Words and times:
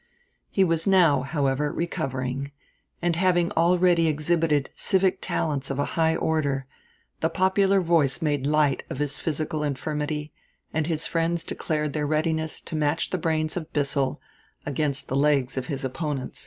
He 0.49 0.63
was 0.63 0.87
now, 0.87 1.21
however, 1.21 1.71
recovering; 1.71 2.51
and 3.03 3.15
having 3.15 3.51
already 3.51 4.07
exhibited 4.07 4.71
civic 4.73 5.19
talents 5.21 5.69
of 5.69 5.77
a 5.77 5.85
high 5.93 6.15
order, 6.15 6.65
the 7.19 7.29
popular 7.29 7.79
voice 7.79 8.19
made 8.19 8.47
light 8.47 8.81
of 8.89 8.97
his 8.97 9.19
physical 9.19 9.61
infirmity, 9.63 10.33
and 10.73 10.87
his 10.87 11.05
friends 11.05 11.43
declared 11.43 11.93
their 11.93 12.07
readiness 12.07 12.61
to 12.61 12.75
match 12.75 13.11
the 13.11 13.19
brains 13.19 13.55
of 13.55 13.71
Bissell 13.73 14.19
against 14.65 15.07
the 15.07 15.15
legs 15.15 15.55
of 15.55 15.67
his 15.67 15.85
opponents. 15.85 16.39